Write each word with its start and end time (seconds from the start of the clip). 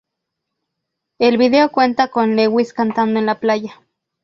El 1.19 1.37
video 1.37 1.69
cuenta 1.69 2.07
con 2.09 2.35
Lewis 2.35 2.73
cantando 2.73 3.19
en 3.19 3.27
la 3.27 3.39
playa. 3.39 3.81